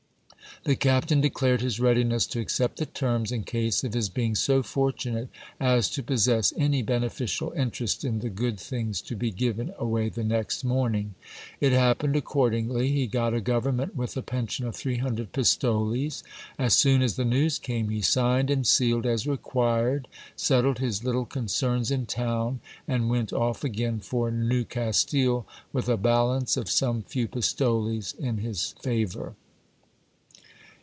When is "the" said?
0.63-0.75, 2.77-2.85, 8.19-8.29, 10.09-10.23, 17.15-17.25